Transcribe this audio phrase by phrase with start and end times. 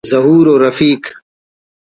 [0.11, 1.03] ظہور و رفیق